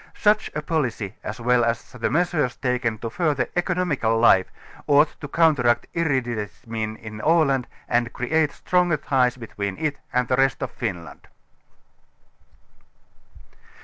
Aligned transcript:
Such 0.17 0.49
a 0.55 0.63
policy 0.63 1.13
as 1.23 1.39
well 1.39 1.63
as 1.63 1.91
the 1.91 2.09
measures 2.09 2.55
taken 2.55 2.97
to 2.97 3.09
further 3.11 3.49
economical 3.55 4.17
life 4.17 4.47
ought 4.87 5.09
to 5.21 5.27
counteract 5.27 5.85
irri 5.93 6.23
dentism 6.23 6.97
in 6.99 7.21
Aland 7.21 7.67
and 7.87 8.11
create 8.11 8.51
stronger 8.51 8.97
ties 8.97 9.37
between 9.37 9.77
it 9.77 9.99
and 10.11 10.27
the 10.27 10.37
rest 10.37 10.63
of 10.63 10.71
Finland. 10.71 11.27